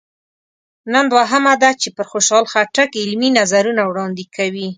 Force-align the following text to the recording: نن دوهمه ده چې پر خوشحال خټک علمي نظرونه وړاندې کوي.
نن 0.93 1.05
دوهمه 1.13 1.53
ده 1.61 1.69
چې 1.81 1.87
پر 1.95 2.05
خوشحال 2.11 2.45
خټک 2.51 2.89
علمي 3.03 3.29
نظرونه 3.39 3.81
وړاندې 3.85 4.23
کوي. 4.35 4.67